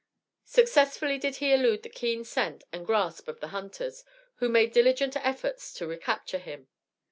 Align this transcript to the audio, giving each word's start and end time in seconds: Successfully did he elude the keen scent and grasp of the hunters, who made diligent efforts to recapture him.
Successfully 0.45 1.19
did 1.19 1.35
he 1.35 1.53
elude 1.53 1.83
the 1.83 1.89
keen 1.89 2.23
scent 2.23 2.63
and 2.73 2.87
grasp 2.87 3.27
of 3.27 3.39
the 3.39 3.49
hunters, 3.49 4.03
who 4.37 4.49
made 4.49 4.71
diligent 4.73 5.15
efforts 5.17 5.71
to 5.73 5.85
recapture 5.85 6.39
him. 6.39 6.67